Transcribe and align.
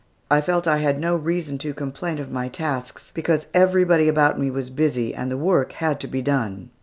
I 0.31 0.41
felt 0.41 0.63
that 0.63 0.73
I 0.73 0.77
had 0.79 0.99
no 0.99 1.15
reason 1.15 1.59
to 1.59 1.75
complain 1.75 2.17
of 2.17 2.31
my 2.31 2.47
tasks, 2.47 3.11
because 3.13 3.45
everybody 3.53 4.07
about 4.07 4.39
me 4.39 4.49
was 4.49 4.71
busy, 4.71 5.13
and 5.13 5.29
the 5.29 5.37
work 5.37 5.73
had 5.73 5.99
to 5.99 6.07
be 6.07 6.23
done. 6.23 6.71